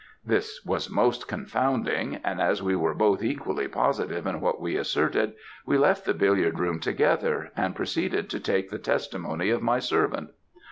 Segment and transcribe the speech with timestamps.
[0.25, 5.33] "This was most confounding; and as we were both equally positive in what we asserted,
[5.63, 10.31] we left the billiard room together, and proceeded to take the testimony of my servant.